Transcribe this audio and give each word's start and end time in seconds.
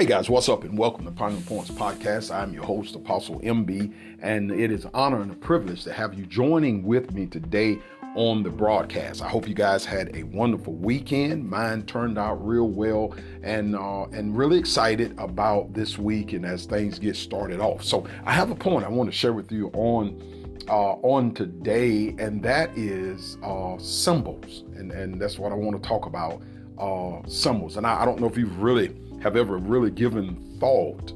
Hey 0.00 0.06
guys, 0.06 0.30
what's 0.30 0.48
up 0.48 0.64
and 0.64 0.78
welcome 0.78 1.04
to 1.04 1.10
Primary 1.10 1.42
Points 1.42 1.70
Podcast. 1.70 2.34
I'm 2.34 2.54
your 2.54 2.64
host, 2.64 2.94
Apostle 2.94 3.38
MB, 3.40 3.92
and 4.22 4.50
it 4.50 4.72
is 4.72 4.86
an 4.86 4.92
honor 4.94 5.20
and 5.20 5.30
a 5.30 5.34
privilege 5.34 5.84
to 5.84 5.92
have 5.92 6.14
you 6.14 6.24
joining 6.24 6.82
with 6.84 7.12
me 7.12 7.26
today 7.26 7.78
on 8.14 8.42
the 8.42 8.48
broadcast. 8.48 9.20
I 9.20 9.28
hope 9.28 9.46
you 9.46 9.52
guys 9.52 9.84
had 9.84 10.16
a 10.16 10.22
wonderful 10.22 10.72
weekend. 10.72 11.50
Mine 11.50 11.82
turned 11.82 12.16
out 12.16 12.36
real 12.36 12.66
well, 12.66 13.14
and 13.42 13.76
uh, 13.76 14.04
and 14.04 14.34
really 14.34 14.58
excited 14.58 15.14
about 15.18 15.74
this 15.74 15.98
week 15.98 16.32
and 16.32 16.46
as 16.46 16.64
things 16.64 16.98
get 16.98 17.14
started 17.14 17.60
off. 17.60 17.84
So 17.84 18.06
I 18.24 18.32
have 18.32 18.50
a 18.50 18.54
point 18.54 18.86
I 18.86 18.88
want 18.88 19.10
to 19.10 19.14
share 19.14 19.34
with 19.34 19.52
you 19.52 19.68
on 19.74 20.62
uh, 20.66 20.92
on 21.02 21.34
today, 21.34 22.14
and 22.18 22.42
that 22.42 22.70
is 22.74 23.36
uh, 23.42 23.76
symbols, 23.76 24.64
and 24.76 24.92
and 24.92 25.20
that's 25.20 25.38
what 25.38 25.52
I 25.52 25.56
want 25.56 25.82
to 25.82 25.86
talk 25.86 26.06
about. 26.06 26.40
Uh, 26.78 27.20
symbols, 27.28 27.76
and 27.76 27.86
I, 27.86 28.00
I 28.00 28.04
don't 28.06 28.18
know 28.18 28.26
if 28.26 28.38
you've 28.38 28.62
really 28.62 28.96
have 29.22 29.36
ever 29.36 29.58
really 29.58 29.90
given 29.90 30.56
thought 30.58 31.12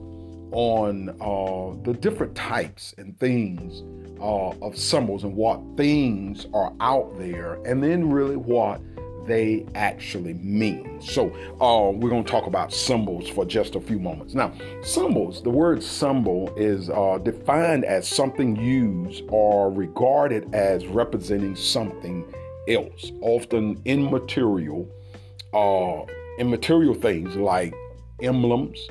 on 0.52 1.08
uh, 1.20 1.82
the 1.84 1.92
different 1.98 2.34
types 2.34 2.94
and 2.98 3.18
things 3.18 3.82
uh, 4.20 4.50
of 4.64 4.78
symbols 4.78 5.24
and 5.24 5.34
what 5.34 5.60
things 5.76 6.46
are 6.54 6.72
out 6.80 7.18
there, 7.18 7.54
and 7.64 7.82
then 7.82 8.08
really 8.08 8.36
what 8.36 8.80
they 9.26 9.66
actually 9.74 10.34
mean. 10.34 11.00
So, 11.00 11.26
uh, 11.60 11.90
we're 11.90 12.10
going 12.10 12.24
to 12.24 12.30
talk 12.30 12.46
about 12.46 12.72
symbols 12.72 13.28
for 13.28 13.44
just 13.44 13.74
a 13.74 13.80
few 13.80 13.98
moments. 13.98 14.34
Now, 14.34 14.52
symbols, 14.82 15.42
the 15.42 15.50
word 15.50 15.82
symbol 15.82 16.52
is 16.56 16.90
uh, 16.90 17.18
defined 17.22 17.84
as 17.84 18.06
something 18.06 18.54
used 18.56 19.24
or 19.28 19.70
regarded 19.70 20.54
as 20.54 20.86
representing 20.86 21.56
something 21.56 22.24
else, 22.68 23.12
often 23.20 23.80
immaterial, 23.84 24.88
uh, 25.52 26.04
immaterial 26.38 26.94
things 26.94 27.34
like 27.36 27.74
emblems, 28.20 28.88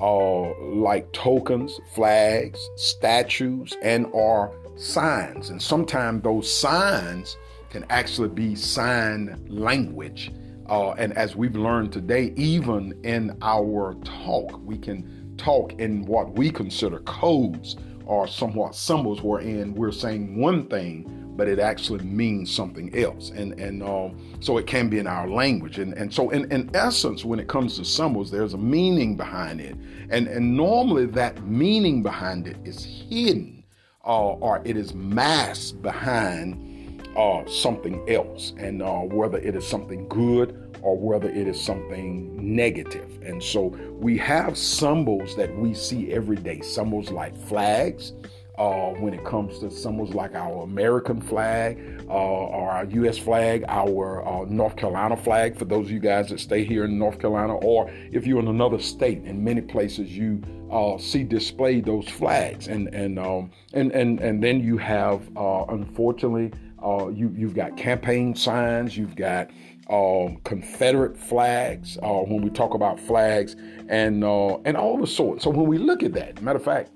uh, 0.00 0.58
like 0.74 1.10
tokens, 1.12 1.80
flags, 1.94 2.58
statues, 2.76 3.76
and 3.82 4.06
or 4.12 4.54
signs. 4.76 5.50
And 5.50 5.60
sometimes 5.60 6.22
those 6.22 6.52
signs 6.52 7.36
can 7.70 7.84
actually 7.90 8.28
be 8.28 8.54
sign 8.54 9.44
language. 9.48 10.32
Uh, 10.68 10.92
and 10.92 11.12
as 11.16 11.36
we've 11.36 11.56
learned 11.56 11.92
today, 11.92 12.32
even 12.36 12.98
in 13.04 13.36
our 13.42 13.94
talk, 14.04 14.58
we 14.64 14.78
can 14.78 15.34
talk 15.36 15.72
in 15.74 16.04
what 16.06 16.36
we 16.36 16.50
consider 16.50 17.00
codes 17.00 17.76
or 18.06 18.26
somewhat 18.28 18.74
symbols, 18.74 19.22
wherein 19.22 19.74
we're 19.74 19.92
saying 19.92 20.36
one 20.38 20.66
thing 20.68 21.23
but 21.36 21.48
it 21.48 21.58
actually 21.58 22.04
means 22.04 22.50
something 22.50 22.96
else. 22.96 23.30
And 23.30 23.58
and 23.58 23.82
um, 23.82 24.18
so 24.40 24.58
it 24.58 24.66
can 24.66 24.88
be 24.88 24.98
in 24.98 25.06
our 25.06 25.28
language. 25.28 25.78
And 25.78 25.94
and 25.94 26.12
so 26.12 26.30
in, 26.30 26.50
in 26.52 26.70
essence, 26.74 27.24
when 27.24 27.38
it 27.38 27.48
comes 27.48 27.76
to 27.76 27.84
symbols, 27.84 28.30
there's 28.30 28.54
a 28.54 28.58
meaning 28.58 29.16
behind 29.16 29.60
it. 29.60 29.76
And 30.10 30.28
and 30.28 30.56
normally 30.56 31.06
that 31.06 31.44
meaning 31.46 32.02
behind 32.02 32.46
it 32.46 32.56
is 32.64 32.84
hidden 32.84 33.64
uh, 34.04 34.32
or 34.32 34.62
it 34.64 34.76
is 34.76 34.94
masked 34.94 35.82
behind 35.82 37.02
uh, 37.16 37.46
something 37.46 38.04
else. 38.08 38.52
And 38.58 38.82
uh, 38.82 39.00
whether 39.00 39.38
it 39.38 39.54
is 39.54 39.66
something 39.66 40.08
good 40.08 40.60
or 40.82 40.98
whether 40.98 41.28
it 41.30 41.48
is 41.48 41.60
something 41.60 42.54
negative. 42.54 43.18
And 43.22 43.42
so 43.42 43.68
we 43.98 44.18
have 44.18 44.58
symbols 44.58 45.34
that 45.36 45.54
we 45.56 45.72
see 45.72 46.12
every 46.12 46.36
day, 46.36 46.60
symbols 46.60 47.10
like 47.10 47.34
flags 47.46 48.12
uh, 48.58 48.90
when 49.00 49.12
it 49.12 49.24
comes 49.24 49.58
to 49.58 49.70
symbols 49.70 50.14
like 50.14 50.34
our 50.34 50.62
American 50.62 51.20
flag 51.20 52.04
uh, 52.08 52.12
or 52.12 52.70
our 52.70 52.84
U.S. 52.84 53.18
flag, 53.18 53.64
our 53.68 54.26
uh, 54.26 54.44
North 54.44 54.76
Carolina 54.76 55.16
flag, 55.16 55.56
for 55.56 55.64
those 55.64 55.86
of 55.86 55.90
you 55.90 55.98
guys 55.98 56.28
that 56.28 56.38
stay 56.38 56.64
here 56.64 56.84
in 56.84 56.98
North 56.98 57.18
Carolina, 57.18 57.56
or 57.56 57.90
if 58.12 58.26
you're 58.26 58.38
in 58.38 58.48
another 58.48 58.78
state, 58.78 59.24
in 59.24 59.42
many 59.42 59.60
places 59.60 60.16
you 60.16 60.40
uh, 60.70 60.96
see 60.98 61.24
displayed 61.24 61.84
those 61.84 62.08
flags, 62.08 62.68
and 62.68 62.88
and 62.94 63.18
um, 63.18 63.50
and 63.72 63.90
and 63.92 64.20
and 64.20 64.42
then 64.42 64.60
you 64.60 64.76
have, 64.76 65.28
uh, 65.36 65.64
unfortunately, 65.68 66.52
uh, 66.84 67.08
you 67.08 67.32
you've 67.36 67.54
got 67.54 67.76
campaign 67.76 68.36
signs, 68.36 68.96
you've 68.96 69.16
got 69.16 69.50
um, 69.90 70.38
Confederate 70.44 71.16
flags 71.16 71.98
when 72.00 72.40
we 72.40 72.50
talk 72.50 72.74
about 72.74 73.00
flags, 73.00 73.56
and 73.88 74.22
and 74.22 74.76
all 74.76 74.96
the 74.96 75.06
sorts. 75.08 75.42
So 75.42 75.50
when 75.50 75.66
we 75.66 75.78
look 75.78 76.04
at 76.04 76.12
that, 76.12 76.40
matter 76.40 76.58
of 76.58 76.64
fact 76.64 76.90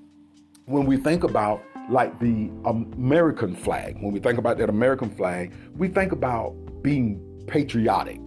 when 0.68 0.84
we 0.84 0.98
think 0.98 1.24
about 1.24 1.62
like 1.88 2.18
the 2.20 2.50
American 2.66 3.56
flag, 3.56 3.96
when 4.00 4.12
we 4.12 4.20
think 4.20 4.38
about 4.38 4.58
that 4.58 4.68
American 4.68 5.08
flag, 5.08 5.54
we 5.76 5.88
think 5.88 6.12
about 6.12 6.54
being 6.82 7.18
patriotic. 7.46 8.20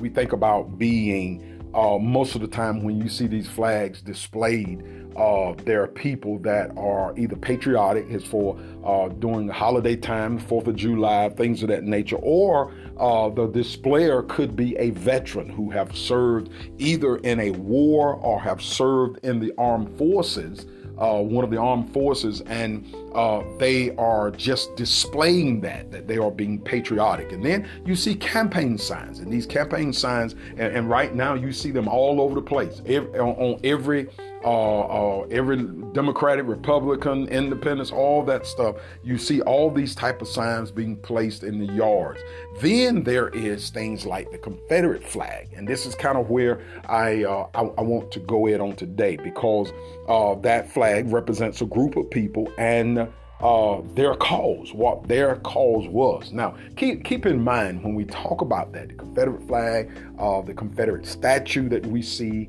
We 0.00 0.08
think 0.08 0.32
about 0.32 0.76
being, 0.78 1.70
uh, 1.72 1.98
most 1.98 2.34
of 2.34 2.40
the 2.40 2.48
time 2.48 2.82
when 2.82 3.00
you 3.00 3.08
see 3.08 3.28
these 3.28 3.48
flags 3.48 4.02
displayed, 4.02 4.82
uh, 5.16 5.54
there 5.64 5.84
are 5.84 5.86
people 5.86 6.40
that 6.40 6.76
are 6.76 7.16
either 7.16 7.36
patriotic, 7.36 8.06
is 8.10 8.24
for 8.24 8.58
uh, 8.84 9.08
during 9.08 9.46
the 9.46 9.52
holiday 9.52 9.94
time, 9.94 10.40
4th 10.40 10.66
of 10.66 10.74
July, 10.74 11.28
things 11.30 11.62
of 11.62 11.68
that 11.68 11.84
nature, 11.84 12.16
or 12.16 12.74
uh, 12.98 13.28
the 13.28 13.46
displayer 13.46 14.22
could 14.24 14.56
be 14.56 14.76
a 14.76 14.90
veteran 14.90 15.48
who 15.48 15.70
have 15.70 15.96
served 15.96 16.50
either 16.78 17.18
in 17.18 17.38
a 17.38 17.52
war 17.52 18.14
or 18.14 18.40
have 18.40 18.60
served 18.60 19.24
in 19.24 19.38
the 19.38 19.52
armed 19.56 19.96
forces 19.96 20.66
uh, 20.98 21.20
one 21.20 21.44
of 21.44 21.50
the 21.50 21.58
armed 21.58 21.92
forces, 21.92 22.40
and 22.42 22.84
uh, 23.16 23.42
they 23.58 23.96
are 23.96 24.30
just 24.30 24.76
displaying 24.76 25.60
that 25.62 25.90
that 25.90 26.06
they 26.06 26.18
are 26.18 26.30
being 26.30 26.60
patriotic. 26.60 27.32
And 27.32 27.44
then 27.44 27.68
you 27.84 27.96
see 27.96 28.14
campaign 28.14 28.76
signs, 28.78 29.20
and 29.20 29.32
these 29.32 29.46
campaign 29.46 29.92
signs, 29.92 30.34
and, 30.50 30.76
and 30.76 30.90
right 30.90 31.14
now 31.14 31.34
you 31.34 31.52
see 31.52 31.70
them 31.70 31.88
all 31.88 32.20
over 32.20 32.34
the 32.34 32.42
place, 32.42 32.82
every, 32.86 33.18
on, 33.18 33.34
on 33.36 33.60
every 33.64 34.08
uh, 34.46 34.80
uh, 34.80 35.26
every 35.30 35.56
Democratic, 35.92 36.46
Republican, 36.46 37.26
Independence, 37.28 37.90
all 37.90 38.22
that 38.24 38.46
stuff. 38.46 38.76
You 39.02 39.18
see 39.18 39.40
all 39.40 39.72
these 39.72 39.94
type 39.94 40.22
of 40.22 40.28
signs 40.28 40.70
being 40.70 40.96
placed 40.96 41.42
in 41.42 41.58
the 41.58 41.72
yards. 41.72 42.20
Then 42.60 43.02
there 43.02 43.28
is 43.30 43.70
things 43.70 44.06
like 44.06 44.30
the 44.30 44.38
Confederate 44.38 45.02
flag, 45.02 45.52
and 45.56 45.66
this 45.66 45.84
is 45.84 45.96
kind 45.96 46.16
of 46.16 46.30
where 46.30 46.60
I 46.88 47.24
uh, 47.24 47.48
I, 47.54 47.62
I, 47.62 47.82
want 47.82 48.12
to 48.12 48.20
go 48.20 48.46
in 48.46 48.60
on 48.60 48.76
today 48.76 49.16
because 49.16 49.72
uh, 50.08 50.36
that 50.42 50.70
flag 50.70 51.10
represents 51.12 51.60
a 51.60 51.66
group 51.66 51.96
of 51.96 52.08
people 52.10 52.48
and. 52.56 53.05
Uh, 53.40 53.82
their 53.94 54.14
cause, 54.14 54.72
what 54.72 55.06
their 55.06 55.36
cause 55.36 55.86
was. 55.88 56.32
Now, 56.32 56.56
keep 56.74 57.04
keep 57.04 57.26
in 57.26 57.38
mind 57.38 57.84
when 57.84 57.94
we 57.94 58.06
talk 58.06 58.40
about 58.40 58.72
that, 58.72 58.88
the 58.88 58.94
Confederate 58.94 59.46
flag, 59.46 59.90
uh, 60.18 60.40
the 60.40 60.54
Confederate 60.54 61.04
statue 61.04 61.68
that 61.68 61.84
we 61.84 62.00
see 62.00 62.48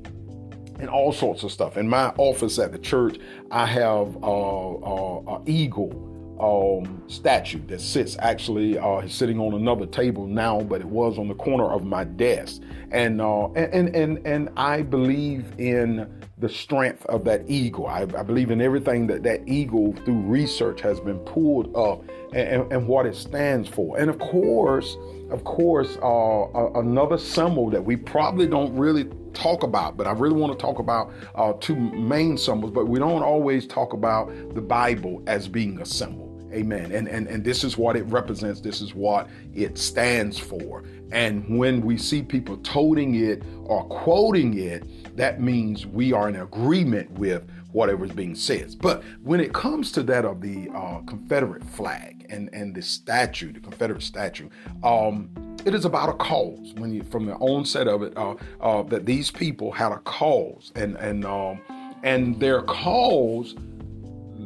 and 0.79 0.89
all 0.89 1.11
sorts 1.11 1.43
of 1.43 1.51
stuff. 1.51 1.77
In 1.77 1.89
my 1.89 2.13
office 2.17 2.59
at 2.59 2.71
the 2.71 2.77
church, 2.77 3.19
I 3.51 3.65
have 3.65 4.15
uh, 4.23 4.75
uh, 4.75 5.35
an 5.35 5.43
eagle 5.45 6.16
um, 6.39 7.03
statue 7.07 7.65
that 7.67 7.81
sits 7.81 8.17
actually 8.19 8.77
uh, 8.77 9.07
sitting 9.07 9.39
on 9.39 9.53
another 9.53 9.85
table 9.85 10.27
now, 10.27 10.61
but 10.61 10.81
it 10.81 10.87
was 10.87 11.17
on 11.17 11.27
the 11.27 11.35
corner 11.35 11.65
of 11.65 11.83
my 11.83 12.03
desk. 12.03 12.61
And 12.91 13.21
uh, 13.21 13.51
and 13.51 13.95
and 13.95 14.25
and 14.25 14.49
I 14.55 14.81
believe 14.81 15.45
in 15.57 16.09
the 16.39 16.49
strength 16.49 17.05
of 17.07 17.25
that 17.25 17.49
eagle. 17.49 17.87
I, 17.87 18.01
I, 18.01 18.21
believe 18.21 18.51
in 18.51 18.61
everything 18.61 19.07
that 19.07 19.23
that 19.23 19.47
eagle 19.47 19.93
through 20.05 20.21
research 20.21 20.81
has 20.81 20.99
been 20.99 21.17
pulled 21.19 21.75
up 21.75 22.03
and, 22.33 22.47
and, 22.47 22.71
and 22.71 22.87
what 22.87 23.07
it 23.07 23.15
stands 23.15 23.67
for. 23.67 23.97
And 23.97 24.09
of 24.09 24.19
course, 24.19 24.95
of 25.31 25.43
course, 25.43 25.97
uh, 26.01 26.71
another 26.75 27.17
symbol 27.17 27.69
that 27.71 27.83
we 27.83 27.95
probably 27.95 28.47
don't 28.47 28.75
really 28.75 29.09
talk 29.33 29.63
about, 29.63 29.97
but 29.97 30.07
I 30.07 30.11
really 30.11 30.35
want 30.35 30.57
to 30.57 30.61
talk 30.61 30.79
about 30.79 31.11
uh, 31.35 31.53
two 31.59 31.75
main 31.75 32.37
symbols, 32.37 32.71
but 32.71 32.87
we 32.87 32.99
don't 32.99 33.23
always 33.23 33.67
talk 33.67 33.93
about 33.93 34.31
the 34.53 34.61
Bible 34.61 35.23
as 35.27 35.47
being 35.47 35.81
a 35.81 35.85
symbol. 35.85 36.26
Amen. 36.53 36.91
And, 36.91 37.07
and 37.07 37.27
and 37.27 37.43
this 37.43 37.63
is 37.63 37.77
what 37.77 37.95
it 37.95 38.03
represents. 38.03 38.61
This 38.61 38.81
is 38.81 38.95
what 38.95 39.27
it 39.53 39.77
stands 39.77 40.39
for. 40.39 40.83
And 41.11 41.57
when 41.57 41.81
we 41.81 41.97
see 41.97 42.21
people 42.21 42.57
toting 42.57 43.15
it 43.15 43.43
or 43.63 43.85
quoting 43.85 44.57
it, 44.57 45.15
that 45.17 45.41
means 45.41 45.85
we 45.85 46.13
are 46.13 46.27
in 46.29 46.37
agreement 46.37 47.11
with 47.11 47.49
whatever 47.71 48.05
is 48.05 48.11
being 48.11 48.35
said. 48.35 48.75
But 48.79 49.03
when 49.23 49.39
it 49.39 49.53
comes 49.53 49.91
to 49.93 50.03
that 50.03 50.25
of 50.25 50.41
the 50.41 50.69
uh, 50.73 50.99
Confederate 51.01 51.63
flag 51.63 52.25
and 52.29 52.49
and 52.53 52.73
the 52.73 52.81
statue, 52.81 53.51
the 53.51 53.59
Confederate 53.59 54.03
statue, 54.03 54.49
um, 54.83 55.29
it 55.65 55.73
is 55.75 55.85
about 55.85 56.09
a 56.09 56.13
cause. 56.13 56.73
When 56.77 56.93
you 56.93 57.03
from 57.03 57.25
the 57.25 57.35
onset 57.35 57.87
of 57.87 58.03
it, 58.03 58.17
uh, 58.17 58.35
uh, 58.61 58.83
that 58.83 59.05
these 59.05 59.31
people 59.31 59.71
had 59.71 59.91
a 59.91 59.99
cause, 59.99 60.71
and 60.75 60.95
and 60.97 61.25
um, 61.25 61.61
and 62.03 62.39
their 62.39 62.61
cause, 62.63 63.55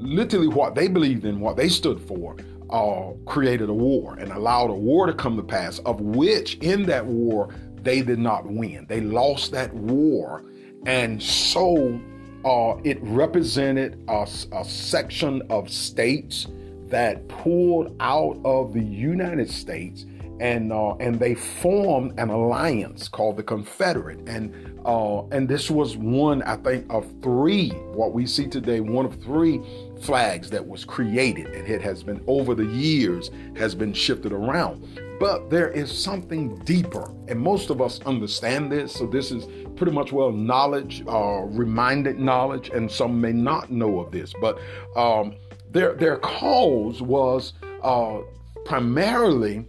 literally 0.01 0.47
what 0.47 0.75
they 0.75 0.87
believed 0.87 1.25
in, 1.25 1.39
what 1.39 1.55
they 1.55 1.69
stood 1.69 2.01
for, 2.01 2.35
uh, 2.69 3.11
created 3.25 3.69
a 3.69 3.73
war 3.73 4.15
and 4.17 4.31
allowed 4.31 4.69
a 4.69 4.73
war 4.73 5.05
to 5.05 5.13
come 5.13 5.35
to 5.35 5.43
pass, 5.43 5.79
of 5.79 6.01
which 6.01 6.55
in 6.57 6.83
that 6.83 7.05
war 7.05 7.53
they 7.83 8.01
did 8.01 8.19
not 8.19 8.45
win. 8.45 8.85
They 8.87 9.01
lost 9.01 9.51
that 9.51 9.73
war, 9.73 10.43
and 10.85 11.21
so 11.21 11.99
uh, 12.45 12.77
it 12.83 12.99
represented 13.01 14.03
a, 14.07 14.27
a 14.51 14.65
section 14.65 15.41
of 15.49 15.69
states 15.69 16.47
that 16.87 17.27
pulled 17.27 17.95
out 17.99 18.39
of 18.43 18.73
the 18.73 18.83
United 18.83 19.49
States 19.49 20.05
and 20.41 20.73
uh, 20.73 20.95
and 20.95 21.19
they 21.19 21.35
formed 21.35 22.19
an 22.19 22.29
alliance 22.29 23.07
called 23.07 23.37
the 23.37 23.43
Confederate, 23.43 24.27
and 24.27 24.79
uh, 24.85 25.23
and 25.27 25.47
this 25.47 25.69
was 25.69 25.95
one 25.95 26.41
I 26.41 26.55
think 26.57 26.91
of 26.91 27.05
three 27.21 27.69
what 27.93 28.11
we 28.13 28.25
see 28.25 28.47
today, 28.47 28.79
one 28.79 29.05
of 29.05 29.21
three 29.21 29.61
flags 30.01 30.49
that 30.49 30.67
was 30.67 30.83
created, 30.83 31.45
and 31.45 31.67
it 31.67 31.81
has 31.83 32.01
been 32.01 32.23
over 32.25 32.55
the 32.55 32.65
years 32.65 33.29
has 33.55 33.75
been 33.75 33.93
shifted 33.93 34.33
around. 34.33 34.99
But 35.19 35.51
there 35.51 35.69
is 35.69 35.91
something 35.91 36.57
deeper, 36.65 37.13
and 37.27 37.39
most 37.39 37.69
of 37.69 37.79
us 37.79 38.01
understand 38.07 38.71
this. 38.71 38.91
So 38.91 39.05
this 39.05 39.31
is 39.31 39.45
pretty 39.75 39.91
much 39.91 40.11
well 40.11 40.31
knowledge, 40.31 41.03
uh, 41.07 41.41
reminded 41.41 42.19
knowledge, 42.19 42.69
and 42.69 42.91
some 42.91 43.21
may 43.21 43.31
not 43.31 43.71
know 43.71 43.99
of 43.99 44.11
this. 44.11 44.33
But 44.41 44.57
um, 44.95 45.35
their 45.69 45.93
their 45.93 46.17
cause 46.17 47.03
was 47.03 47.53
uh, 47.83 48.21
primarily 48.65 49.67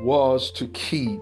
was 0.00 0.50
to 0.52 0.66
keep 0.68 1.20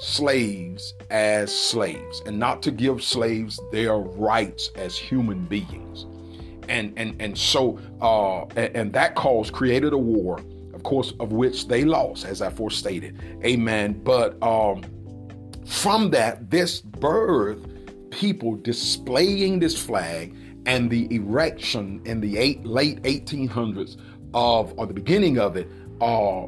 slaves 0.00 0.94
as 1.10 1.54
slaves 1.54 2.22
and 2.26 2.38
not 2.38 2.62
to 2.62 2.70
give 2.70 3.02
slaves 3.02 3.60
their 3.72 3.96
rights 3.96 4.70
as 4.76 4.96
human 4.96 5.44
beings. 5.46 6.06
And 6.68 6.92
and 6.96 7.20
and 7.20 7.36
so 7.36 7.78
uh, 8.00 8.44
and, 8.56 8.76
and 8.76 8.92
that 8.92 9.14
cause 9.16 9.50
created 9.50 9.92
a 9.92 9.98
war, 9.98 10.40
of 10.72 10.82
course, 10.84 11.12
of 11.18 11.32
which 11.32 11.66
they 11.66 11.84
lost, 11.84 12.24
as 12.24 12.40
I 12.40 12.50
forestated. 12.50 13.20
Amen. 13.44 14.00
But 14.04 14.40
um, 14.42 14.82
from 15.66 16.10
that, 16.10 16.50
this 16.50 16.80
birth 16.80 17.58
people 18.10 18.56
displaying 18.56 19.60
this 19.60 19.80
flag 19.80 20.34
and 20.66 20.90
the 20.90 21.12
erection 21.14 22.02
in 22.04 22.20
the 22.20 22.36
eight, 22.38 22.64
late 22.64 23.02
1800s 23.02 23.96
of 24.34 24.74
or 24.78 24.86
the 24.86 24.94
beginning 24.94 25.38
of 25.38 25.56
it, 25.56 25.68
uh, 26.00 26.46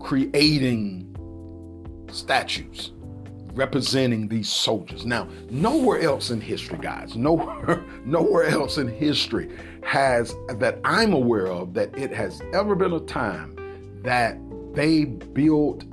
creating 0.00 1.05
statues 2.12 2.92
representing 3.56 4.28
these 4.28 4.48
soldiers. 4.48 5.06
Now, 5.06 5.26
nowhere 5.50 6.00
else 6.00 6.30
in 6.30 6.40
history, 6.40 6.78
guys, 6.78 7.16
nowhere, 7.16 7.84
nowhere 8.04 8.44
else 8.44 8.78
in 8.78 8.86
history 8.86 9.50
has 9.82 10.34
that 10.58 10.78
I'm 10.84 11.12
aware 11.12 11.48
of 11.48 11.74
that 11.74 11.96
it 11.98 12.12
has 12.12 12.42
ever 12.52 12.74
been 12.74 12.92
a 12.92 13.00
time 13.00 13.56
that 14.02 14.38
they 14.74 15.04
built 15.04 15.84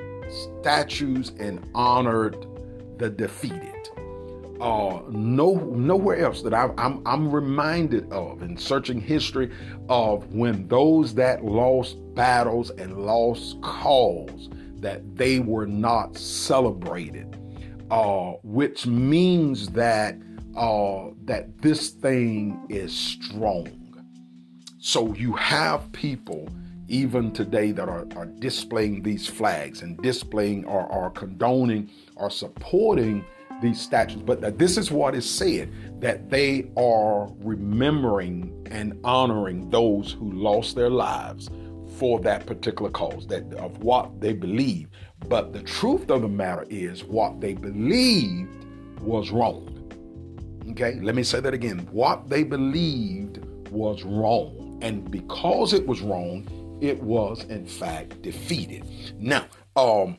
statues 0.60 1.32
and 1.40 1.66
honored 1.74 2.46
the 2.98 3.10
defeated. 3.10 3.70
Uh, 4.60 5.02
no, 5.10 5.56
nowhere 5.56 6.18
else 6.18 6.42
that 6.42 6.54
I'm, 6.54 6.74
I'm, 6.78 7.02
I'm 7.06 7.32
reminded 7.32 8.12
of 8.14 8.44
in 8.44 8.56
searching 8.58 9.02
history 9.02 9.52
of 9.90 10.34
when 10.34 10.68
those 10.68 11.14
that 11.16 11.44
lost 11.44 11.98
battles 12.14 12.70
and 12.72 13.06
lost 13.06 13.60
cause 13.62 14.50
that 14.84 15.16
they 15.16 15.40
were 15.40 15.66
not 15.66 16.16
celebrated, 16.18 17.38
uh, 17.90 18.34
which 18.44 18.86
means 18.86 19.70
that 19.70 20.16
uh, 20.56 21.10
that 21.26 21.62
this 21.62 21.90
thing 21.90 22.64
is 22.70 22.96
strong. 22.96 23.68
So 24.78 25.14
you 25.16 25.34
have 25.34 25.92
people 25.94 26.48
even 26.88 27.32
today 27.32 27.72
that 27.72 27.90
are, 27.90 28.06
are 28.16 28.26
displaying 28.26 29.02
these 29.02 29.26
flags 29.26 29.82
and 29.82 29.98
displaying 30.04 30.66
or 30.66 30.92
are 30.92 31.10
condoning 31.10 31.90
or 32.16 32.30
supporting 32.30 33.26
these 33.62 33.80
statues. 33.82 34.22
But 34.22 34.60
this 34.60 34.78
is 34.78 34.92
what 34.92 35.16
is 35.16 35.28
said 35.28 35.72
that 36.02 36.30
they 36.30 36.70
are 36.78 37.32
remembering 37.40 38.68
and 38.70 39.00
honoring 39.04 39.70
those 39.70 40.12
who 40.12 40.32
lost 40.34 40.76
their 40.76 40.90
lives 40.90 41.50
for 41.98 42.20
that 42.22 42.46
particular 42.46 42.90
cause, 42.92 43.28
that 43.28 43.54
of 43.54 43.84
what 43.84 44.20
they 44.20 44.34
believe. 44.34 44.90
But 45.28 45.54
the 45.54 45.62
truth 45.62 46.10
of 46.10 46.22
the 46.22 46.28
matter 46.28 46.66
is 46.70 47.04
what 47.04 47.40
they 47.40 47.54
believed 47.54 48.50
was 49.00 49.32
wrong. 49.32 49.70
Okay, 50.72 51.00
let 51.02 51.16
me 51.16 51.24
say 51.24 51.40
that 51.40 51.54
again. 51.54 51.88
What 51.92 52.30
they 52.30 52.44
believed 52.44 53.44
was 53.70 54.04
wrong. 54.04 54.80
And 54.82 55.10
because 55.10 55.74
it 55.74 55.86
was 55.86 56.02
wrong, 56.02 56.48
it 56.82 57.02
was 57.02 57.44
in 57.46 57.66
fact 57.66 58.22
defeated. 58.22 58.86
Now, 59.18 59.46
um, 59.76 60.18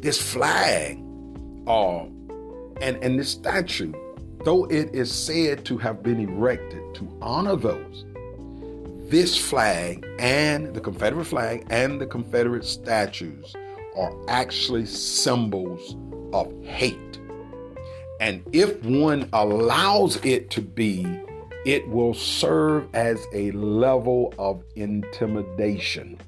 this 0.00 0.20
flag, 0.20 0.98
uh, 1.66 2.04
and, 2.80 2.96
and 3.02 3.18
this 3.18 3.30
statue, 3.30 3.92
though 4.44 4.64
it 4.64 4.94
is 4.94 5.12
said 5.12 5.64
to 5.66 5.78
have 5.78 6.02
been 6.02 6.18
erected 6.18 6.94
to 6.96 7.18
honor 7.20 7.56
those 7.56 8.04
this 9.12 9.36
flag 9.36 10.06
and 10.18 10.72
the 10.72 10.80
Confederate 10.80 11.26
flag 11.26 11.66
and 11.68 12.00
the 12.00 12.06
Confederate 12.06 12.64
statues 12.64 13.54
are 13.94 14.10
actually 14.26 14.86
symbols 14.86 15.98
of 16.32 16.50
hate. 16.64 17.20
And 18.20 18.42
if 18.54 18.82
one 18.82 19.28
allows 19.34 20.16
it 20.24 20.48
to 20.52 20.62
be, 20.62 21.04
it 21.66 21.86
will 21.88 22.14
serve 22.14 22.88
as 22.94 23.22
a 23.34 23.50
level 23.50 24.32
of 24.38 24.64
intimidation. 24.76 26.18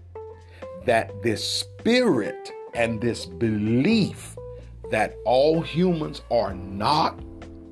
That 0.85 1.23
this 1.23 1.43
spirit 1.43 2.53
and 2.75 3.01
this 3.01 3.25
belief 3.25 4.37
that 4.91 5.17
all 5.25 5.63
humans 5.63 6.21
are 6.31 6.53
not 6.53 7.19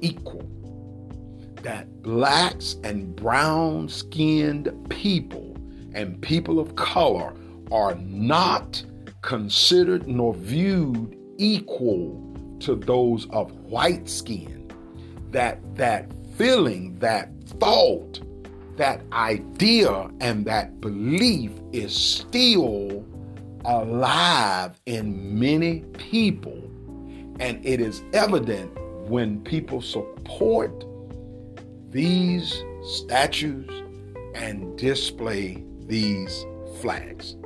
equal 0.01 0.49
that 1.63 2.03
blacks 2.03 2.77
and 2.85 3.15
brown 3.15 3.89
skinned 3.89 4.73
people 4.91 5.57
and 5.95 6.21
people 6.21 6.59
of 6.59 6.77
color 6.77 7.35
are 7.71 7.95
not 7.97 8.83
considered 9.23 10.07
nor 10.09 10.35
viewed 10.35 11.17
equal 11.39 12.21
to 12.61 12.75
those 12.75 13.29
of 13.31 13.53
white 13.67 14.09
skin. 14.09 14.71
That 15.31 15.61
that 15.77 16.11
feeling, 16.37 16.99
that 16.99 17.31
thought, 17.61 18.21
that 18.77 19.03
idea, 19.13 20.11
and 20.21 20.45
that 20.47 20.81
belief 20.81 21.53
is 21.73 21.95
still 21.95 23.05
alive 23.65 24.81
in 24.87 25.39
many 25.39 25.81
people. 25.99 26.59
And 27.41 27.65
it 27.65 27.81
is 27.81 28.03
evident 28.13 28.71
when 29.09 29.41
people 29.43 29.81
support 29.81 30.85
these 31.93 32.65
statues 32.83 33.69
and 34.35 34.77
display 34.79 35.63
these 35.87 36.45
flags. 36.81 37.37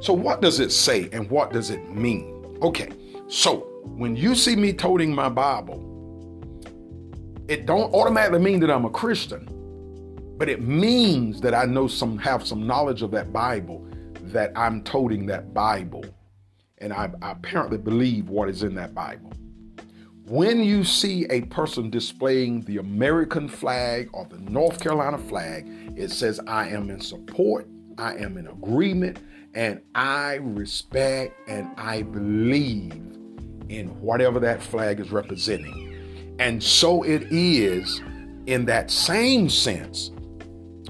So, 0.00 0.12
what 0.12 0.42
does 0.42 0.60
it 0.60 0.70
say 0.70 1.08
and 1.12 1.28
what 1.30 1.52
does 1.52 1.70
it 1.70 1.88
mean? 1.90 2.58
Okay, 2.62 2.90
so 3.28 3.60
when 3.84 4.14
you 4.14 4.34
see 4.34 4.54
me 4.54 4.72
toting 4.72 5.14
my 5.14 5.28
Bible, 5.28 5.84
it 7.48 7.64
don't 7.64 7.92
automatically 7.94 8.40
mean 8.40 8.60
that 8.60 8.70
I'm 8.70 8.84
a 8.84 8.90
Christian, 8.90 9.48
but 10.36 10.50
it 10.50 10.60
means 10.60 11.40
that 11.40 11.54
I 11.54 11.64
know 11.64 11.88
some 11.88 12.18
have 12.18 12.46
some 12.46 12.66
knowledge 12.66 13.02
of 13.02 13.10
that 13.12 13.32
Bible, 13.32 13.86
that 14.24 14.52
I'm 14.54 14.82
toting 14.82 15.24
that 15.26 15.54
Bible, 15.54 16.04
and 16.78 16.92
I, 16.92 17.10
I 17.22 17.30
apparently 17.30 17.78
believe 17.78 18.28
what 18.28 18.50
is 18.50 18.62
in 18.62 18.74
that 18.74 18.94
Bible. 18.94 19.32
When 20.28 20.62
you 20.62 20.84
see 20.84 21.24
a 21.30 21.40
person 21.42 21.88
displaying 21.88 22.60
the 22.62 22.76
American 22.76 23.48
flag 23.48 24.10
or 24.12 24.26
the 24.26 24.36
North 24.38 24.78
Carolina 24.78 25.16
flag, 25.16 25.66
it 25.96 26.10
says, 26.10 26.38
I 26.46 26.68
am 26.68 26.90
in 26.90 27.00
support, 27.00 27.66
I 27.96 28.16
am 28.16 28.36
in 28.36 28.46
agreement, 28.46 29.20
and 29.54 29.80
I 29.94 30.34
respect 30.34 31.34
and 31.48 31.70
I 31.78 32.02
believe 32.02 32.92
in 33.70 33.88
whatever 34.02 34.38
that 34.40 34.62
flag 34.62 35.00
is 35.00 35.10
representing. 35.10 36.36
And 36.38 36.62
so 36.62 37.04
it 37.04 37.22
is 37.32 38.02
in 38.44 38.66
that 38.66 38.90
same 38.90 39.48
sense 39.48 40.10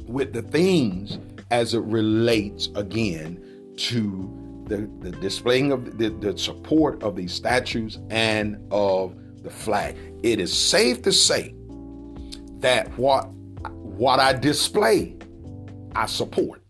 with 0.08 0.32
the 0.32 0.42
things 0.42 1.16
as 1.52 1.74
it 1.74 1.82
relates 1.82 2.70
again 2.74 3.40
to 3.76 4.64
the, 4.66 4.90
the 4.98 5.12
displaying 5.12 5.70
of 5.70 5.96
the, 5.96 6.08
the 6.08 6.36
support 6.36 7.00
of 7.04 7.14
these 7.14 7.32
statues 7.32 8.00
and 8.10 8.60
of 8.72 9.14
the 9.42 9.50
flag. 9.50 9.96
It 10.22 10.40
is 10.40 10.56
safe 10.56 11.02
to 11.02 11.12
say 11.12 11.54
that 12.60 12.88
what 12.98 13.30
what 13.98 14.20
I 14.20 14.32
display, 14.32 15.16
I 15.94 16.06
support. 16.06 16.62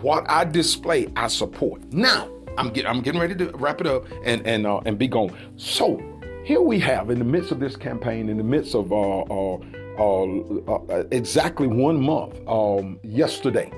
What 0.00 0.28
I 0.28 0.44
display, 0.44 1.08
I 1.16 1.28
support. 1.28 1.92
Now, 1.92 2.30
I'm 2.56 2.70
getting 2.70 2.90
I'm 2.90 3.00
getting 3.00 3.20
ready 3.20 3.34
to 3.36 3.50
wrap 3.56 3.80
it 3.80 3.86
up 3.86 4.04
and 4.24 4.46
and 4.46 4.66
uh, 4.66 4.80
and 4.84 4.98
be 4.98 5.08
gone. 5.08 5.32
So 5.56 6.00
here 6.44 6.60
we 6.60 6.78
have 6.80 7.10
in 7.10 7.18
the 7.18 7.24
midst 7.24 7.52
of 7.52 7.60
this 7.60 7.76
campaign, 7.76 8.28
in 8.28 8.36
the 8.36 8.44
midst 8.44 8.74
of 8.74 8.92
uh, 8.92 9.20
uh, 9.20 9.58
uh, 9.98 10.74
uh 10.74 11.04
exactly 11.10 11.66
one 11.66 12.00
month, 12.00 12.38
um, 12.48 12.98
yesterday, 13.02 13.70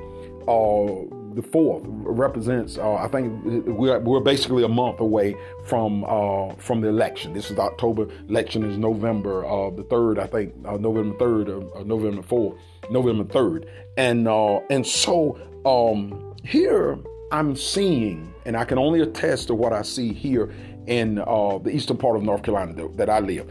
uh, 0.48 1.04
the 1.34 1.42
fourth 1.42 1.82
represents. 1.86 2.78
Uh, 2.78 2.94
I 2.94 3.08
think 3.08 3.42
we're, 3.66 3.98
we're 4.00 4.20
basically 4.20 4.64
a 4.64 4.68
month 4.68 5.00
away 5.00 5.36
from 5.64 6.04
uh, 6.04 6.54
from 6.56 6.80
the 6.80 6.88
election. 6.88 7.32
This 7.32 7.50
is 7.50 7.58
October. 7.58 8.08
Election 8.28 8.64
is 8.64 8.78
November 8.78 9.44
uh, 9.46 9.70
the 9.70 9.84
third. 9.84 10.18
I 10.18 10.26
think 10.26 10.54
uh, 10.64 10.76
November 10.76 11.16
third 11.18 11.48
or, 11.48 11.84
November 11.84 12.22
fourth, 12.22 12.58
November 12.90 13.24
third. 13.24 13.66
And 13.96 14.28
uh, 14.28 14.60
and 14.70 14.86
so 14.86 15.38
um, 15.64 16.34
here 16.44 16.98
I'm 17.32 17.54
seeing, 17.56 18.32
and 18.44 18.56
I 18.56 18.64
can 18.64 18.78
only 18.78 19.00
attest 19.00 19.48
to 19.48 19.54
what 19.54 19.72
I 19.72 19.82
see 19.82 20.12
here 20.12 20.52
in 20.86 21.18
uh, 21.18 21.58
the 21.58 21.70
eastern 21.70 21.96
part 21.96 22.16
of 22.16 22.22
North 22.22 22.42
Carolina 22.42 22.88
that, 22.96 23.08
I 23.08 23.20
live. 23.20 23.48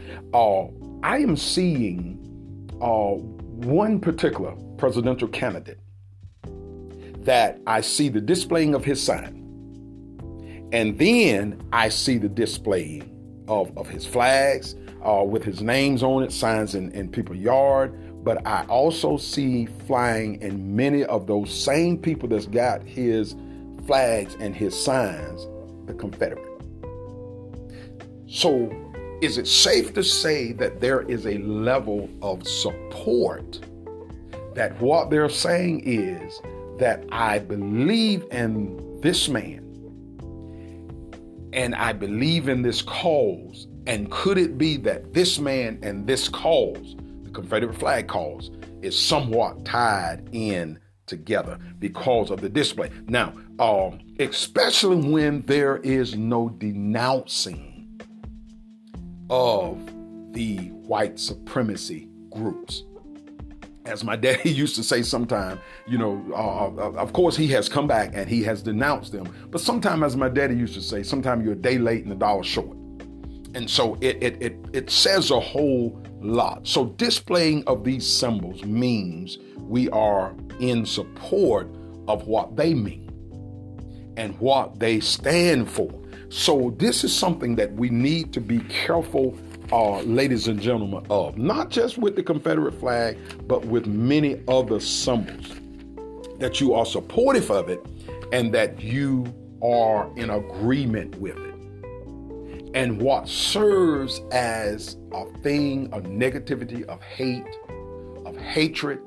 I 1.02 1.18
am 1.18 1.36
seeing 1.36 2.18
one 2.78 4.00
particular 4.00 4.54
presidential 4.76 5.28
candidate 5.28 5.78
that 7.20 7.60
I 7.66 7.80
see 7.80 8.08
the 8.08 8.20
displaying 8.20 8.74
of 8.74 8.84
his 8.84 9.02
sign. 9.02 9.36
And 10.72 10.98
then 10.98 11.60
I 11.72 11.88
see 11.88 12.18
the 12.18 12.28
displaying 12.28 13.44
of, 13.48 13.76
of 13.76 13.88
his 13.88 14.06
flags 14.06 14.76
uh, 15.04 15.24
with 15.26 15.44
his 15.44 15.62
names 15.62 16.02
on 16.02 16.22
it, 16.22 16.32
signs 16.32 16.74
in, 16.74 16.92
in 16.92 17.10
people's 17.10 17.38
yard. 17.38 18.24
But 18.24 18.46
I 18.46 18.64
also 18.66 19.16
see 19.16 19.66
flying 19.86 20.40
in 20.42 20.76
many 20.76 21.04
of 21.04 21.26
those 21.26 21.52
same 21.52 21.98
people 21.98 22.28
that's 22.28 22.46
got 22.46 22.82
his 22.82 23.34
flags 23.86 24.36
and 24.38 24.54
his 24.54 24.78
signs, 24.80 25.46
the 25.86 25.94
Confederate. 25.94 26.46
So 28.26 28.70
is 29.20 29.36
it 29.36 29.46
safe 29.46 29.92
to 29.94 30.04
say 30.04 30.52
that 30.52 30.80
there 30.80 31.02
is 31.02 31.26
a 31.26 31.38
level 31.38 32.08
of 32.22 32.46
support 32.46 33.60
that 34.54 34.80
what 34.80 35.10
they're 35.10 35.28
saying 35.28 35.82
is 35.84 36.40
that 36.80 37.04
I 37.12 37.38
believe 37.38 38.24
in 38.32 39.00
this 39.02 39.28
man 39.28 39.60
and 41.52 41.74
I 41.74 41.92
believe 41.92 42.48
in 42.48 42.62
this 42.62 42.82
cause. 42.82 43.66
And 43.86 44.10
could 44.10 44.38
it 44.38 44.56
be 44.58 44.76
that 44.78 45.12
this 45.14 45.38
man 45.38 45.78
and 45.82 46.06
this 46.06 46.28
cause, 46.28 46.96
the 47.22 47.30
Confederate 47.30 47.76
flag 47.78 48.08
cause, 48.08 48.50
is 48.82 48.98
somewhat 48.98 49.64
tied 49.64 50.28
in 50.32 50.78
together 51.06 51.58
because 51.78 52.30
of 52.30 52.40
the 52.40 52.48
display? 52.48 52.90
Now, 53.06 53.34
um, 53.58 54.00
especially 54.18 54.96
when 54.96 55.42
there 55.42 55.78
is 55.78 56.16
no 56.16 56.48
denouncing 56.48 58.00
of 59.28 59.78
the 60.32 60.56
white 60.56 61.18
supremacy 61.18 62.08
groups. 62.30 62.84
As 63.86 64.04
my 64.04 64.16
daddy 64.24 64.50
used 64.50 64.76
to 64.76 64.82
say 64.82 65.02
sometime, 65.02 65.58
you 65.86 65.98
know, 65.98 66.22
uh, 66.32 66.66
uh, 66.68 66.92
of 66.92 67.12
course 67.12 67.36
he 67.36 67.48
has 67.48 67.68
come 67.68 67.86
back 67.86 68.12
and 68.14 68.28
he 68.28 68.42
has 68.44 68.62
denounced 68.62 69.12
them. 69.12 69.32
But 69.50 69.60
sometimes, 69.60 70.02
as 70.02 70.16
my 70.16 70.28
daddy 70.28 70.54
used 70.54 70.74
to 70.74 70.82
say, 70.82 71.02
sometimes 71.02 71.44
you're 71.44 71.54
a 71.54 71.56
day 71.56 71.78
late 71.78 72.04
and 72.04 72.12
a 72.12 72.16
dollar 72.16 72.42
short. 72.42 72.76
And 73.54 73.68
so 73.68 73.96
it, 74.00 74.22
it, 74.22 74.42
it, 74.42 74.56
it 74.72 74.90
says 74.90 75.30
a 75.30 75.40
whole 75.40 76.00
lot. 76.20 76.66
So 76.66 76.86
displaying 76.86 77.64
of 77.66 77.84
these 77.84 78.06
symbols 78.06 78.64
means 78.64 79.38
we 79.56 79.88
are 79.90 80.34
in 80.60 80.86
support 80.86 81.68
of 82.06 82.26
what 82.26 82.56
they 82.56 82.74
mean 82.74 83.08
and 84.16 84.38
what 84.38 84.78
they 84.78 85.00
stand 85.00 85.70
for. 85.70 85.90
So 86.28 86.74
this 86.78 87.02
is 87.02 87.14
something 87.14 87.56
that 87.56 87.72
we 87.72 87.90
need 87.90 88.32
to 88.34 88.40
be 88.40 88.60
careful, 88.60 89.36
uh, 89.72 90.00
ladies 90.02 90.48
and 90.48 90.60
gentlemen, 90.60 91.06
of 91.10 91.38
not 91.38 91.70
just 91.70 91.98
with 91.98 92.16
the 92.16 92.22
Confederate 92.22 92.74
flag, 92.74 93.18
but 93.46 93.64
with 93.66 93.86
many 93.86 94.42
other 94.48 94.80
symbols. 94.80 95.54
That 96.38 96.60
you 96.60 96.74
are 96.74 96.86
supportive 96.86 97.50
of 97.50 97.68
it, 97.68 97.84
and 98.32 98.52
that 98.54 98.80
you 98.82 99.32
are 99.62 100.10
in 100.16 100.30
agreement 100.30 101.16
with 101.16 101.36
it. 101.36 101.54
And 102.74 103.02
what 103.02 103.28
serves 103.28 104.20
as 104.32 104.96
a 105.12 105.26
thing 105.40 105.92
of 105.92 106.04
negativity, 106.04 106.84
of 106.84 107.02
hate, 107.02 107.44
of 108.24 108.36
hatred, 108.36 109.00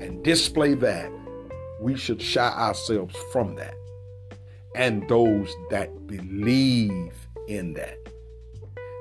and 0.00 0.22
display 0.22 0.74
that, 0.74 1.10
we 1.80 1.96
should 1.96 2.20
shy 2.20 2.48
ourselves 2.48 3.16
from 3.32 3.56
that 3.56 3.74
and 4.74 5.08
those 5.08 5.52
that 5.70 6.06
believe 6.06 7.14
in 7.48 7.72
that. 7.72 7.98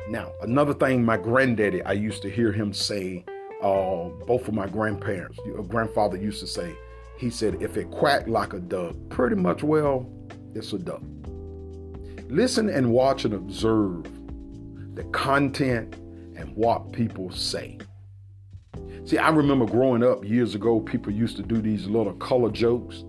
Now, 0.07 0.33
another 0.41 0.75
thing 0.75 1.03
my 1.03 1.17
granddaddy, 1.17 1.81
I 1.81 1.93
used 1.93 2.21
to 2.21 2.29
hear 2.29 2.51
him 2.51 2.73
say, 2.73 3.25
uh, 3.63 4.09
both 4.27 4.47
of 4.47 4.53
my 4.53 4.67
grandparents, 4.67 5.39
your 5.45 5.63
grandfather 5.63 6.15
used 6.15 6.39
to 6.41 6.47
say, 6.47 6.75
he 7.17 7.31
said, 7.31 7.61
if 7.61 7.75
it 7.75 7.89
quacked 7.89 8.27
like 8.27 8.53
a 8.53 8.59
duck, 8.59 8.95
pretty 9.09 9.35
much 9.35 9.63
well, 9.63 10.07
it's 10.53 10.73
a 10.73 10.77
duck. 10.77 11.01
Listen 12.29 12.69
and 12.69 12.91
watch 12.91 13.25
and 13.25 13.33
observe 13.33 14.03
the 14.93 15.03
content 15.05 15.95
and 16.35 16.55
what 16.55 16.91
people 16.91 17.31
say. 17.31 17.79
See, 19.05 19.17
I 19.17 19.29
remember 19.29 19.65
growing 19.65 20.03
up 20.03 20.23
years 20.23 20.53
ago, 20.53 20.81
people 20.81 21.11
used 21.11 21.35
to 21.37 21.43
do 21.43 21.61
these 21.61 21.87
little 21.87 22.13
color 22.13 22.51
jokes, 22.51 23.03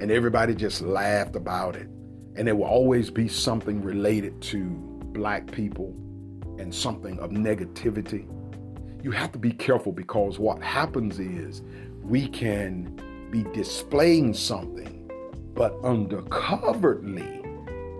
and 0.00 0.10
everybody 0.10 0.54
just 0.54 0.80
laughed 0.80 1.36
about 1.36 1.76
it. 1.76 1.88
And 2.36 2.46
there 2.46 2.56
will 2.56 2.64
always 2.64 3.10
be 3.10 3.28
something 3.28 3.82
related 3.82 4.40
to 4.42 4.64
black 5.12 5.50
people 5.50 5.94
and 6.58 6.74
something 6.74 7.18
of 7.20 7.30
negativity. 7.30 8.26
You 9.02 9.10
have 9.12 9.32
to 9.32 9.38
be 9.38 9.52
careful 9.52 9.92
because 9.92 10.38
what 10.38 10.62
happens 10.62 11.18
is 11.18 11.62
we 12.02 12.28
can 12.28 13.28
be 13.30 13.44
displaying 13.52 14.34
something, 14.34 15.10
but 15.54 15.80
undercovertly 15.82 17.38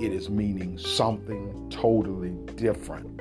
it 0.03 0.13
is 0.13 0.31
meaning 0.31 0.79
something 0.79 1.69
totally 1.71 2.31
different. 2.55 3.17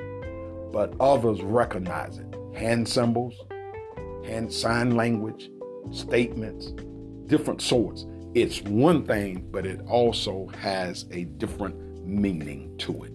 But 0.72 0.94
others 1.00 1.42
recognize 1.42 2.18
it. 2.18 2.36
Hand 2.54 2.88
symbols, 2.88 3.34
hand 4.24 4.52
sign 4.52 4.96
language, 4.96 5.50
statements, 5.90 6.72
different 7.26 7.60
sorts. 7.60 8.06
It's 8.34 8.62
one 8.62 9.06
thing, 9.06 9.48
but 9.50 9.66
it 9.66 9.80
also 9.88 10.48
has 10.58 11.06
a 11.10 11.24
different 11.24 12.06
meaning 12.06 12.76
to 12.78 13.04
it. 13.04 13.12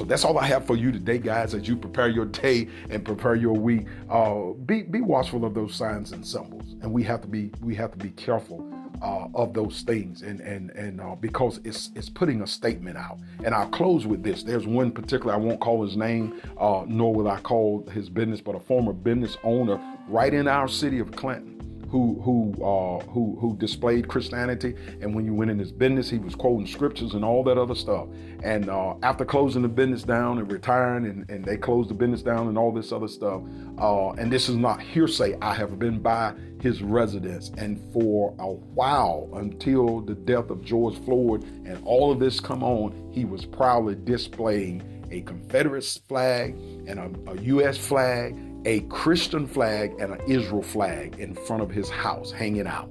So 0.00 0.06
that's 0.06 0.24
all 0.24 0.38
I 0.38 0.46
have 0.46 0.64
for 0.64 0.76
you 0.76 0.90
today, 0.92 1.18
guys. 1.18 1.52
As 1.52 1.68
you 1.68 1.76
prepare 1.76 2.08
your 2.08 2.24
day 2.24 2.68
and 2.88 3.04
prepare 3.04 3.34
your 3.34 3.52
week, 3.52 3.86
uh, 4.08 4.52
be 4.64 4.80
be 4.80 5.02
watchful 5.02 5.44
of 5.44 5.52
those 5.52 5.74
signs 5.74 6.12
and 6.12 6.26
symbols, 6.26 6.74
and 6.80 6.90
we 6.90 7.02
have 7.02 7.20
to 7.20 7.28
be 7.28 7.52
we 7.60 7.74
have 7.74 7.92
to 7.92 7.98
be 7.98 8.08
careful 8.12 8.66
uh, 9.02 9.26
of 9.34 9.52
those 9.52 9.82
things, 9.82 10.22
and 10.22 10.40
and 10.40 10.70
and 10.70 11.02
uh, 11.02 11.16
because 11.16 11.60
it's 11.64 11.90
it's 11.94 12.08
putting 12.08 12.40
a 12.40 12.46
statement 12.46 12.96
out. 12.96 13.18
And 13.44 13.54
I'll 13.54 13.68
close 13.68 14.06
with 14.06 14.22
this. 14.22 14.42
There's 14.42 14.66
one 14.66 14.90
particular 14.90 15.34
I 15.34 15.36
won't 15.36 15.60
call 15.60 15.84
his 15.84 15.98
name, 15.98 16.40
uh, 16.58 16.84
nor 16.86 17.14
will 17.14 17.28
I 17.28 17.38
call 17.40 17.86
his 17.92 18.08
business, 18.08 18.40
but 18.40 18.54
a 18.54 18.60
former 18.60 18.94
business 18.94 19.36
owner 19.44 19.78
right 20.08 20.32
in 20.32 20.48
our 20.48 20.66
city 20.66 21.00
of 21.00 21.12
Clinton 21.12 21.59
who 21.90 22.20
who 22.22 22.52
uh, 22.64 23.04
who 23.06 23.36
who 23.40 23.56
displayed 23.56 24.06
Christianity, 24.08 24.76
and 25.00 25.14
when 25.14 25.24
you 25.24 25.34
went 25.34 25.50
in 25.50 25.58
his 25.58 25.72
business, 25.72 26.08
he 26.08 26.18
was 26.18 26.34
quoting 26.34 26.66
scriptures 26.66 27.14
and 27.14 27.24
all 27.24 27.42
that 27.44 27.58
other 27.58 27.74
stuff. 27.74 28.06
And 28.44 28.70
uh, 28.70 28.94
after 29.02 29.24
closing 29.24 29.62
the 29.62 29.68
business 29.68 30.04
down 30.04 30.38
and 30.38 30.50
retiring, 30.50 31.06
and, 31.06 31.28
and 31.28 31.44
they 31.44 31.56
closed 31.56 31.90
the 31.90 31.94
business 31.94 32.22
down 32.22 32.46
and 32.48 32.56
all 32.56 32.72
this 32.72 32.92
other 32.92 33.08
stuff. 33.08 33.42
Uh, 33.78 34.10
and 34.12 34.32
this 34.32 34.48
is 34.48 34.56
not 34.56 34.80
hearsay. 34.80 35.36
I 35.42 35.52
have 35.54 35.78
been 35.78 35.98
by 35.98 36.34
his 36.60 36.82
residence, 36.82 37.50
and 37.58 37.80
for 37.92 38.34
a 38.38 38.52
while 38.52 39.28
until 39.34 40.00
the 40.00 40.14
death 40.14 40.50
of 40.50 40.64
George 40.64 40.96
Floyd 41.04 41.42
and 41.42 41.82
all 41.84 42.12
of 42.12 42.20
this 42.20 42.38
come 42.38 42.62
on, 42.62 43.10
he 43.12 43.24
was 43.24 43.44
proudly 43.44 43.96
displaying 44.04 44.82
a 45.10 45.22
Confederate 45.22 45.84
flag 46.06 46.54
and 46.86 47.00
a, 47.00 47.30
a 47.32 47.40
U.S. 47.42 47.76
flag 47.76 48.36
a 48.64 48.80
Christian 48.80 49.46
flag 49.46 49.94
and 50.00 50.12
an 50.12 50.20
Israel 50.26 50.62
flag 50.62 51.18
in 51.18 51.34
front 51.34 51.62
of 51.62 51.70
his 51.70 51.88
house 51.88 52.30
hanging 52.30 52.66
out. 52.66 52.90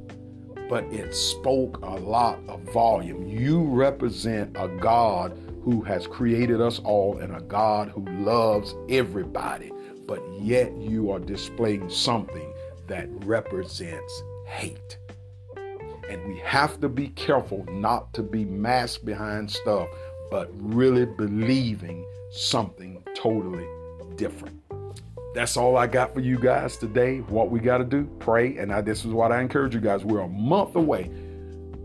But 0.68 0.84
it 0.86 1.14
spoke 1.16 1.80
a 1.82 1.96
lot 1.96 2.40
of 2.48 2.62
volume. 2.74 3.28
You 3.28 3.64
represent 3.64 4.56
a 4.56 4.68
God 4.68 5.38
who 5.64 5.82
has 5.82 6.08
created 6.08 6.62
us 6.62 6.80
all 6.80 7.18
and 7.18 7.36
a 7.36 7.42
God 7.42 7.90
who 7.90 8.06
loves 8.24 8.76
everybody, 8.90 9.72
but 10.08 10.22
yet 10.40 10.76
you 10.78 11.12
are 11.12 11.20
displaying 11.20 11.90
something 11.90 12.54
that 12.88 13.08
represents 13.26 14.24
hate. 14.46 14.98
And 16.10 16.28
we 16.28 16.40
have 16.40 16.80
to 16.82 16.90
be 16.90 17.10
careful 17.10 17.66
not 17.70 18.14
to 18.16 18.24
be 18.24 18.46
masked 18.46 19.06
behind 19.06 19.52
stuff, 19.52 19.88
but 20.32 20.50
really 20.54 21.06
believing 21.06 22.06
something 22.32 23.04
totally 23.16 23.68
different. 24.16 24.59
That's 25.36 25.58
all 25.58 25.78
I 25.78 25.86
got 25.86 26.14
for 26.14 26.22
you 26.22 26.40
guys 26.40 26.76
today. 26.78 27.20
What 27.20 27.52
we 27.52 27.60
got 27.60 27.78
to 27.78 27.84
do, 27.84 28.06
pray. 28.20 28.58
And 28.58 28.74
I, 28.74 28.82
this 28.82 29.06
is 29.06 29.14
what 29.14 29.32
I 29.32 29.42
encourage 29.42 29.76
you 29.76 29.82
guys. 29.82 30.04
We're 30.04 30.22
a 30.22 30.28
month 30.28 30.76
away. 30.76 31.12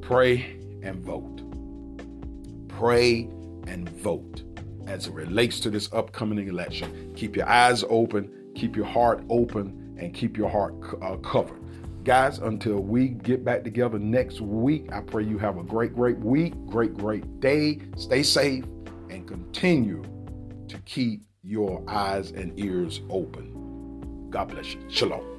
Pray 0.01 0.59
and 0.83 1.05
vote. 1.05 1.43
Pray 2.69 3.29
and 3.67 3.89
vote 3.89 4.43
as 4.87 5.07
it 5.07 5.13
relates 5.13 5.61
to 5.61 5.71
this 5.71 5.93
upcoming 5.93 6.49
election. 6.49 7.13
Keep 7.17 7.37
your 7.37 7.49
eyes 7.49 7.85
open, 7.89 8.53
keep 8.55 8.77
your 8.77 8.87
heart 8.87 9.25
open, 9.29 9.97
and 9.99 10.15
keep 10.15 10.37
your 10.37 10.49
heart 10.49 10.75
uh, 11.03 11.17
covered. 11.17 11.61
Guys, 12.05 12.39
until 12.39 12.81
we 12.81 13.09
get 13.09 13.45
back 13.45 13.65
together 13.65 13.99
next 13.99 14.41
week, 14.41 14.93
I 14.93 15.01
pray 15.01 15.25
you 15.25 15.39
have 15.39 15.57
a 15.57 15.63
great, 15.63 15.95
great 15.95 16.19
week, 16.19 16.55
great, 16.67 16.95
great 16.95 17.41
day. 17.41 17.81
Stay 17.97 18.23
safe 18.23 18.65
and 19.09 19.27
continue 19.27 20.03
to 20.69 20.79
keep 20.81 21.23
your 21.45 21.83
eyes 21.89 22.31
and 22.33 22.59
ears 22.59 23.03
open. 23.11 24.29
God 24.31 24.49
bless 24.49 24.75
you. 24.75 24.81
Shalom. 24.89 25.34